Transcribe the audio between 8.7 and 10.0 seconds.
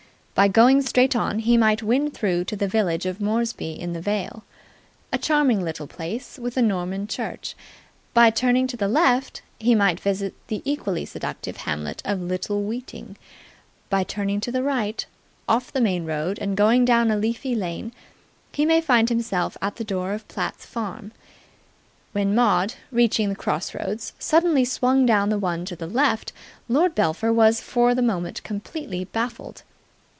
the left he may